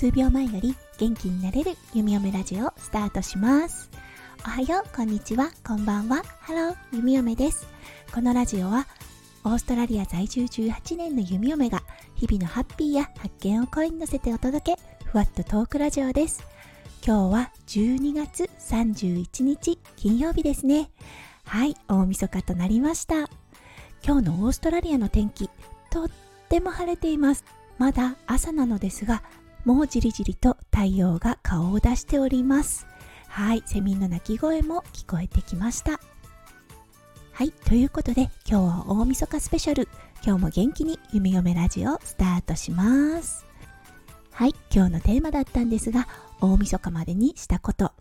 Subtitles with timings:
[0.00, 3.90] 数秒前より元気になれる弓嫁ラジオスタートします。
[4.46, 5.50] おはようこんにちは。
[5.62, 6.22] こんばんは。
[6.40, 7.66] ハロー弓嫁です。
[8.10, 8.86] このラジオは
[9.44, 11.82] オーストラリア在住18年の弓嫁が
[12.14, 16.44] 日々のハッピーや発見を声に乗せてお届けふわっとトークラジオです。
[17.06, 20.90] 今日は12月31日金曜日ですね。
[21.44, 23.28] はい大晦日となりました。
[24.04, 25.50] 今日のオーストラリアの天気
[25.90, 26.10] とっ
[26.48, 27.44] ても晴れています。
[27.78, 29.22] まだ朝なのですが
[29.64, 32.86] もうじりじりと太陽が顔を出しております。
[33.28, 36.00] はいセミの鳴き声も聞こえてきました。
[37.32, 39.88] はいということで今日は大晦日スペシャル。
[40.22, 43.46] 今日も元気に弓嫁ラジオスタートします。
[44.32, 46.08] はい今日のテーマだったんですが
[46.40, 47.92] 大晦日までにしたこと。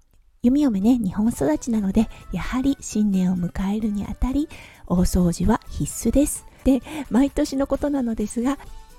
[0.42, 4.48] 弓嫁ね日本育ちなのでやはり新年を迎えるにあたり
[4.88, 6.46] 大掃除は必須です。
[6.64, 8.58] で毎年のことなのですが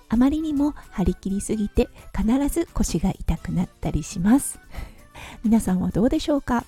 [0.09, 4.59] あまりにも張り切りすぎて必ず腰が痛くなったりします。
[5.45, 6.65] 皆さんはどうでしょうか？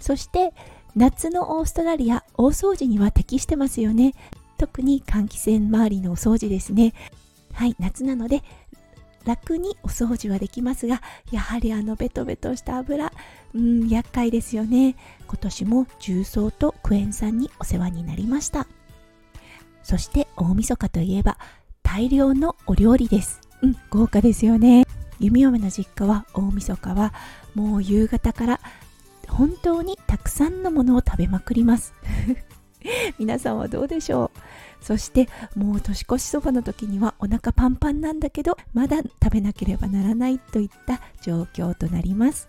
[0.00, 0.52] そして
[0.96, 4.14] 夏のオーストラリア大掃除には適してますよね。
[4.58, 6.94] 特に換気扇周りのお掃除ですね。
[7.52, 8.42] はい夏なので
[9.28, 13.12] 楽にお掃除はできますがやはりあのベトベトした油
[13.54, 18.66] うん厄介ですよね今年も重曹とクエン酸にお世話になりました
[19.82, 21.38] そして大晦日といえば
[21.82, 23.40] 大量のお料理です。
[23.62, 24.84] うん、豪華ですよね。
[25.18, 27.14] 弓嫁の実家は大晦日は
[27.54, 28.60] もう夕方から
[29.26, 31.94] 本当にたくさんのものを食べまくります。
[33.18, 34.38] 皆さんはどうでしょう？
[34.80, 42.48] そしてもう年越しそばの時にはお腹パンパンなんだけどまだ食べなければならないといった状況となります。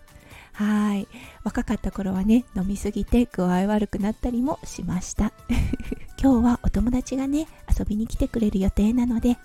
[0.52, 1.08] はい。
[1.44, 5.32] 若かった頃はね飲みすぎて具合悪くなったりもしました。
[6.22, 7.46] 今日はお友達がね
[7.78, 9.38] 遊びに来てくれる予定なので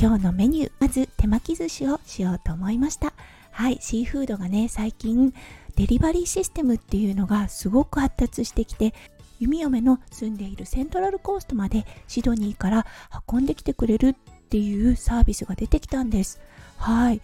[0.00, 3.12] 今日のメニューまず手巻き寿司をしようと思いました。
[3.50, 3.78] はい。
[3.80, 5.32] シーフードがね最近
[5.76, 8.94] デリバリーシステムっていうのがすごく発達してきて
[9.38, 12.86] 弓嫁の住んでいるセントラルコーストまでシドニーから
[13.30, 14.14] 運んできてくれるっ
[14.48, 16.40] ていうサービスが出てきたんです。
[16.78, 17.20] はい。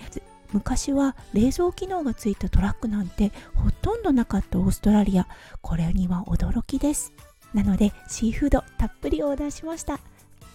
[0.52, 5.26] 昔は冷蔵機能がついたトラックなんてほとんどなかったオーストラリア。
[5.62, 7.12] これには驚きです。
[7.54, 10.00] なのでシーフードたっぷりオーダーしました。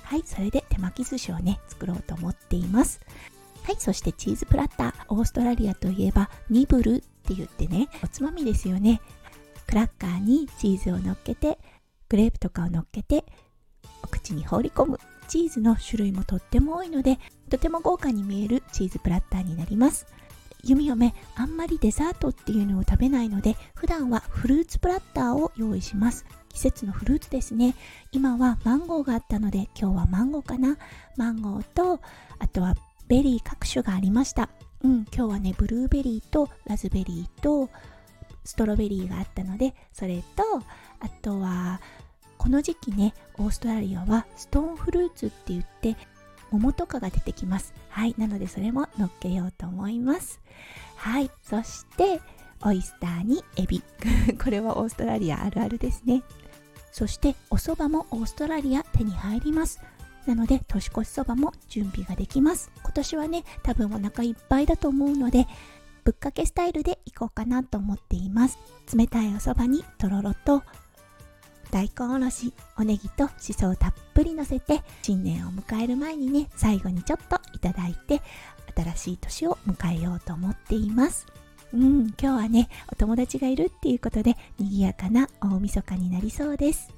[0.03, 0.24] はい。
[0.25, 3.01] それで手巻き寿司をね作ろうと思っています。
[3.63, 3.75] はい。
[3.79, 9.01] そしてチーズプラッターオーストラリアといえばニブルって言ってねおつまみですよね。
[9.67, 11.59] クラッカーにチーズを乗っけて
[12.09, 13.25] グレープとかを乗っけて
[14.03, 15.00] お口に放り込む。
[15.28, 17.19] チーズの種類もとっても多いので
[17.50, 20.07] とても豪華に見えるチーズプラッターになります。
[20.63, 26.25] 弓嫁あんまりデザートっていうのを食べないので普段はフルーツプラッターを用意します。
[26.50, 27.75] 季節のフルーツですね。
[28.11, 30.77] 今はマンゴーがあったので今日はマンゴーかな。
[31.17, 32.00] マンゴーと
[32.39, 32.75] あとは
[33.07, 34.50] ベリー各種がありました。
[34.83, 37.69] うん今日はねブルーベリーとラズベリーと
[38.47, 40.43] ストロベリーがあったのでそれと
[41.01, 41.81] あとは
[42.37, 45.97] この時期ねオーストラリアはストーンフルーツって言って
[46.49, 47.73] 桃とかが出てきます。
[47.89, 50.39] はいなのでそれも乗っけようと思います。
[50.95, 52.21] はいそして
[52.63, 53.83] オイスターにエビ。
[54.41, 56.23] これはオーストラリアあるあるですね。
[56.93, 59.81] そしてお蕎麦もオーストラリア手に入ります。
[60.25, 62.71] なので年越しそばも準備ができます。
[62.81, 65.47] 今年はね多分お腹いっぱいだと思うので
[66.07, 68.57] ぶっかけスタイルでいこうかなと思っています。
[68.95, 70.63] 冷たいお蕎麦にとろろと
[71.69, 78.22] 大根おろしおネギとしそをたっぷりのせて新年を迎える前にね最後にちょっといただいて
[78.73, 81.25] 新しい年を迎えようと思っています。
[81.73, 86.89] うん今日はねお友達がいるっていうことで賑やかな大晦日になりそうです。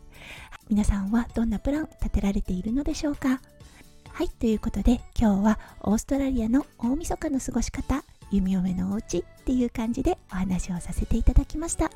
[0.70, 3.42] 皆さんはどんなプラン立てられているのでしょうか？
[4.12, 11.92] はいということで今日はオーストラリアの大晦日の過ごし方弓嫁のお家っていう感じでお話をさせていただきました。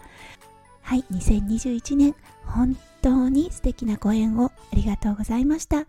[0.82, 5.82] はい2021年本当に素敵なご縁をありがとうございました。
[5.82, 5.86] い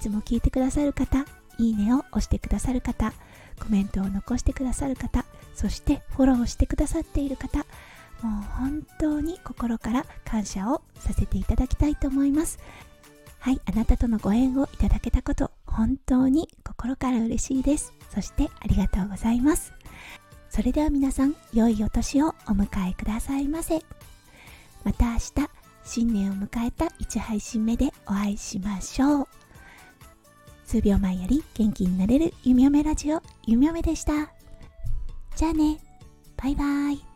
[0.00, 1.24] つも聞いてくださる方
[1.58, 3.12] いいねを押してくださる方
[3.60, 5.24] コメントを残してくださる方
[5.54, 7.64] そしてフォローしてくださっている方も
[8.40, 12.58] う本当に心から感謝をさせていただきたいと思います。
[13.38, 16.48] はいあなたとのご縁をいただけたこと本当に
[16.80, 17.92] 心から嬉しいです。
[18.08, 19.74] そしてありがとうございます。
[20.48, 23.84] それでは皆さん良いお年をお迎えくださいませ。
[24.82, 25.20] また明日
[25.84, 29.28] 新年を迎えた1配信目でお会いしましょう。
[30.64, 34.32] 数秒前より元気になれる弓嫁ラジオ弓嫁でした。
[35.36, 35.76] じゃあね。
[36.38, 37.09] バイバイ。